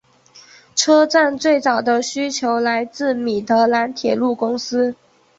[0.75, 4.95] 车站最早的需求来自米德兰铁路公司。